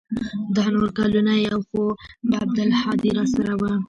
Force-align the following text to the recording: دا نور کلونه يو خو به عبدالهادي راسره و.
دا 0.55 0.63
نور 0.73 0.89
کلونه 0.97 1.33
يو 1.47 1.59
خو 1.67 1.81
به 2.27 2.35
عبدالهادي 2.43 3.09
راسره 3.17 3.53
و. 3.59 3.63